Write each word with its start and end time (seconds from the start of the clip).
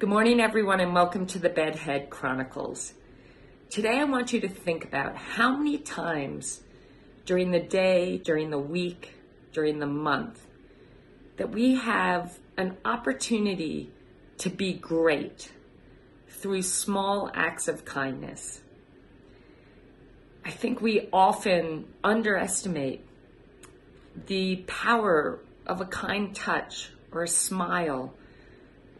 Good 0.00 0.08
morning, 0.08 0.40
everyone, 0.40 0.80
and 0.80 0.94
welcome 0.94 1.26
to 1.26 1.38
the 1.38 1.50
Bedhead 1.50 2.08
Chronicles. 2.08 2.94
Today, 3.68 3.98
I 3.98 4.04
want 4.04 4.32
you 4.32 4.40
to 4.40 4.48
think 4.48 4.82
about 4.82 5.14
how 5.14 5.54
many 5.54 5.76
times 5.76 6.62
during 7.26 7.50
the 7.50 7.60
day, 7.60 8.16
during 8.16 8.48
the 8.48 8.58
week, 8.58 9.12
during 9.52 9.78
the 9.78 9.84
month, 9.84 10.46
that 11.36 11.50
we 11.50 11.74
have 11.74 12.38
an 12.56 12.78
opportunity 12.82 13.90
to 14.38 14.48
be 14.48 14.72
great 14.72 15.52
through 16.30 16.62
small 16.62 17.30
acts 17.34 17.68
of 17.68 17.84
kindness. 17.84 18.62
I 20.46 20.50
think 20.50 20.80
we 20.80 21.10
often 21.12 21.84
underestimate 22.02 23.04
the 24.28 24.64
power 24.66 25.40
of 25.66 25.82
a 25.82 25.86
kind 25.86 26.34
touch 26.34 26.88
or 27.12 27.24
a 27.24 27.28
smile 27.28 28.14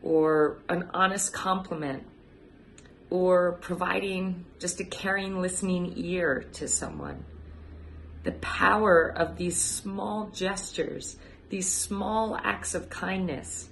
or 0.02 0.58
an 0.68 0.90
honest 0.94 1.32
compliment 1.32 2.04
or 3.10 3.52
providing 3.60 4.44
just 4.58 4.80
a 4.80 4.84
caring 4.84 5.40
listening 5.40 5.92
ear 5.96 6.44
to 6.52 6.68
someone. 6.68 7.24
The 8.22 8.32
power 8.32 9.08
of 9.08 9.36
these 9.36 9.60
small 9.60 10.30
gestures, 10.32 11.16
these 11.48 11.70
small 11.70 12.36
acts 12.36 12.74
of 12.74 12.88
kindness 12.88 13.68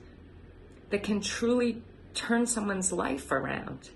that 0.90 1.02
can 1.02 1.20
truly 1.20 1.82
turn 2.14 2.46
someone's 2.46 2.92
life 2.92 3.30
around. 3.30 3.90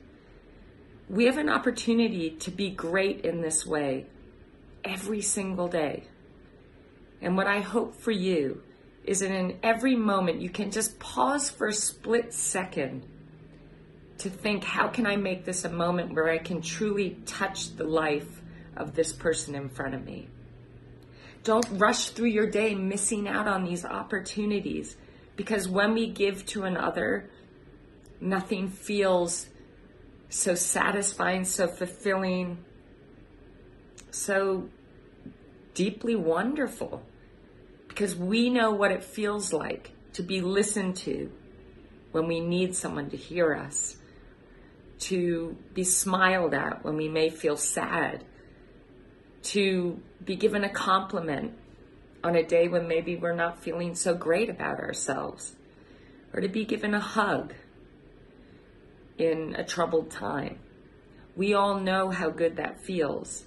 We 1.09 1.25
have 1.25 1.39
an 1.39 1.48
opportunity 1.48 2.30
to 2.30 2.51
be 2.51 2.70
great 2.70 3.23
in 3.23 3.41
this 3.41 3.67
way 3.67 4.06
every 4.84 5.20
single 5.20 5.69
day. 5.69 6.05
And 7.20 7.37
what 7.37 7.47
I 7.47 7.61
hope 7.61 7.95
for 7.95 8.11
you 8.11 8.62
is 9.05 9.20
that 9.20 9.30
in 9.30 9.59
every 9.62 9.97
moment 9.97 10.41
you 10.41 10.51
can 10.51 10.70
just 10.70 10.98
pause 10.98 11.51
for 11.51 11.69
a 11.69 11.73
split 11.73 12.33
second 12.33 13.05
to 14.19 14.30
think, 14.30 14.62
how 14.62 14.88
can 14.88 15.06
I 15.06 15.16
make 15.16 15.45
this 15.45 15.64
a 15.64 15.69
moment 15.69 16.14
where 16.14 16.31
I 16.31 16.39
can 16.39 16.62
truly 16.62 17.17
touch 17.27 17.75
the 17.77 17.84
life 17.84 18.41
of 18.77 18.95
this 18.95 19.12
person 19.12 19.55
in 19.55 19.69
front 19.69 19.95
of 19.95 20.05
me? 20.05 20.28
Don't 21.42 21.67
rush 21.73 22.11
through 22.11 22.28
your 22.28 22.48
day 22.48 22.75
missing 22.75 23.27
out 23.27 23.48
on 23.48 23.64
these 23.64 23.84
opportunities 23.84 24.97
because 25.34 25.67
when 25.67 25.95
we 25.95 26.08
give 26.08 26.47
to 26.47 26.62
another, 26.62 27.28
nothing 28.20 28.69
feels 28.69 29.48
so 30.28 30.55
satisfying, 30.55 31.45
so 31.45 31.67
fulfilling, 31.67 32.58
so 34.12 34.69
deeply 35.75 36.14
wonderful 36.14 37.03
because 37.93 38.17
we 38.17 38.48
know 38.48 38.71
what 38.71 38.91
it 38.91 39.05
feels 39.05 39.53
like 39.53 39.91
to 40.15 40.23
be 40.23 40.41
listened 40.41 40.97
to 40.97 41.31
when 42.12 42.27
we 42.27 42.41
need 42.41 42.75
someone 42.75 43.11
to 43.11 43.19
hear 43.19 43.55
us, 43.55 43.98
to 44.98 45.55
be 45.75 45.85
smiled 45.85 46.55
at 46.55 46.83
when 46.87 46.97
we 46.97 47.07
may 47.07 47.29
feel 47.29 47.55
sad, 47.55 48.25
to 49.43 50.01
be 50.25 50.37
given 50.37 50.65
a 50.65 50.70
compliment 50.70 51.53
on 52.25 52.35
a 52.35 52.43
day 52.43 52.67
when 52.67 52.89
maybe 52.89 53.15
we're 53.15 53.35
not 53.35 53.63
feeling 53.63 53.95
so 53.95 54.15
great 54.15 54.48
about 54.48 54.81
ourselves, 54.81 55.55
or 56.33 56.41
to 56.41 56.48
be 56.48 56.65
given 56.65 56.95
a 56.95 57.01
hug 57.01 57.53
in 59.19 59.55
a 59.55 59.65
troubled 59.65 60.11
time. 60.11 60.59
We 61.37 61.53
all 61.53 61.79
know 61.79 62.09
how 62.09 62.31
good 62.31 62.57
that 62.57 62.81
feels, 62.81 63.45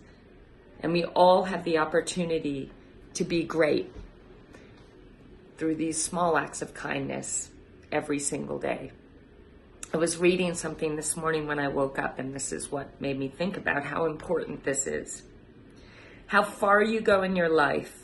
and 0.82 0.94
we 0.94 1.04
all 1.04 1.46
have 1.46 1.64
the 1.64 1.80
opportunity 1.80 2.72
to 3.16 3.24
be 3.24 3.44
great 3.44 3.92
through 5.58 5.76
these 5.76 6.02
small 6.02 6.38
acts 6.38 6.62
of 6.62 6.74
kindness 6.74 7.50
every 7.92 8.20
single 8.20 8.60
day. 8.60 8.92
I 9.94 9.98
was 9.98 10.18
reading 10.18 10.56
something 10.56 10.96
this 10.96 11.16
morning 11.16 11.48
when 11.48 11.60
I 11.60 11.70
woke 11.70 11.98
up, 11.98 12.20
and 12.20 12.34
this 12.34 12.52
is 12.52 12.72
what 12.72 13.00
made 13.00 13.18
me 13.18 13.30
think 13.30 13.56
about 13.56 13.86
how 13.86 14.06
important 14.06 14.64
this 14.64 14.88
is. 14.88 15.24
How 16.28 16.44
far 16.44 16.84
you 16.84 17.00
go 17.00 17.22
in 17.22 17.36
your 17.36 17.50
life 17.50 18.04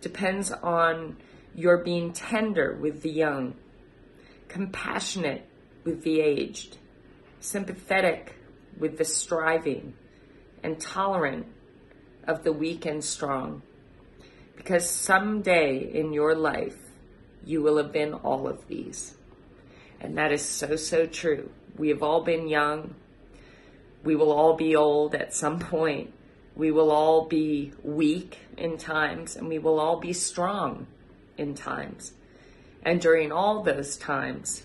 depends 0.00 0.52
on 0.52 1.16
your 1.54 1.78
being 1.78 2.12
tender 2.12 2.76
with 2.78 3.00
the 3.02 3.10
young, 3.10 3.54
compassionate 4.48 5.48
with 5.84 6.02
the 6.02 6.20
aged, 6.20 6.76
sympathetic 7.40 8.36
with 8.78 8.98
the 8.98 9.04
striving, 9.04 9.94
and 10.62 10.78
tolerant 10.78 11.46
of 12.26 12.44
the 12.44 12.52
weak 12.52 12.84
and 12.84 13.02
strong. 13.02 13.62
Because 14.56 14.88
someday 14.88 15.78
in 15.78 16.12
your 16.12 16.34
life, 16.34 16.76
you 17.44 17.62
will 17.62 17.76
have 17.76 17.92
been 17.92 18.14
all 18.14 18.48
of 18.48 18.66
these. 18.66 19.14
And 20.00 20.18
that 20.18 20.32
is 20.32 20.44
so, 20.44 20.76
so 20.76 21.06
true. 21.06 21.50
We 21.76 21.88
have 21.90 22.02
all 22.02 22.22
been 22.24 22.48
young. 22.48 22.94
We 24.02 24.16
will 24.16 24.32
all 24.32 24.54
be 24.54 24.74
old 24.74 25.14
at 25.14 25.34
some 25.34 25.58
point. 25.58 26.12
We 26.54 26.70
will 26.70 26.90
all 26.90 27.26
be 27.26 27.72
weak 27.82 28.38
in 28.56 28.78
times, 28.78 29.36
and 29.36 29.48
we 29.48 29.58
will 29.58 29.78
all 29.78 30.00
be 30.00 30.12
strong 30.12 30.86
in 31.36 31.54
times. 31.54 32.12
And 32.82 33.00
during 33.00 33.30
all 33.30 33.62
those 33.62 33.96
times, 33.96 34.62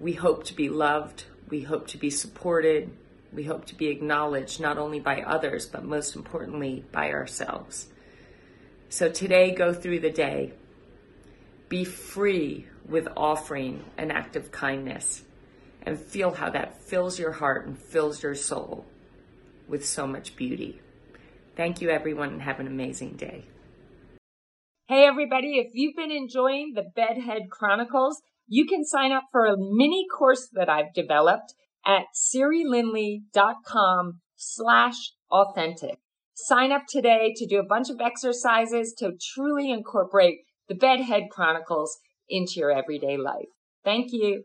we 0.00 0.12
hope 0.12 0.44
to 0.44 0.54
be 0.54 0.68
loved, 0.68 1.24
we 1.48 1.62
hope 1.62 1.86
to 1.88 1.98
be 1.98 2.10
supported, 2.10 2.90
we 3.32 3.44
hope 3.44 3.66
to 3.66 3.74
be 3.74 3.88
acknowledged 3.88 4.60
not 4.60 4.78
only 4.78 5.00
by 5.00 5.22
others, 5.22 5.66
but 5.66 5.84
most 5.84 6.16
importantly 6.16 6.84
by 6.92 7.10
ourselves. 7.10 7.88
So 8.94 9.08
today, 9.08 9.50
go 9.50 9.72
through 9.72 9.98
the 9.98 10.12
day. 10.12 10.52
Be 11.68 11.84
free 11.84 12.68
with 12.88 13.08
offering 13.16 13.82
an 13.98 14.12
act 14.12 14.36
of 14.36 14.52
kindness 14.52 15.24
and 15.82 15.98
feel 15.98 16.30
how 16.30 16.50
that 16.50 16.80
fills 16.80 17.18
your 17.18 17.32
heart 17.32 17.66
and 17.66 17.76
fills 17.76 18.22
your 18.22 18.36
soul 18.36 18.86
with 19.66 19.84
so 19.84 20.06
much 20.06 20.36
beauty. 20.36 20.80
Thank 21.56 21.80
you, 21.80 21.90
everyone, 21.90 22.34
and 22.34 22.42
have 22.42 22.60
an 22.60 22.68
amazing 22.68 23.16
day. 23.16 23.46
Hey, 24.86 25.04
everybody, 25.04 25.58
if 25.58 25.72
you've 25.72 25.96
been 25.96 26.12
enjoying 26.12 26.74
the 26.76 26.84
Bedhead 26.94 27.50
Chronicles, 27.50 28.22
you 28.46 28.64
can 28.64 28.84
sign 28.84 29.10
up 29.10 29.24
for 29.32 29.44
a 29.44 29.56
mini 29.58 30.06
course 30.16 30.48
that 30.52 30.68
I've 30.68 30.94
developed 30.94 31.52
at 31.84 32.04
sirilindley.com 32.14 34.20
slash 34.36 35.14
authentic. 35.32 35.98
Sign 36.34 36.72
up 36.72 36.82
today 36.88 37.32
to 37.36 37.46
do 37.46 37.60
a 37.60 37.66
bunch 37.66 37.90
of 37.90 38.00
exercises 38.00 38.92
to 38.98 39.12
truly 39.34 39.70
incorporate 39.70 40.38
the 40.68 40.74
Bedhead 40.74 41.24
Chronicles 41.30 41.96
into 42.28 42.54
your 42.56 42.72
everyday 42.72 43.16
life. 43.16 43.46
Thank 43.84 44.08
you. 44.12 44.44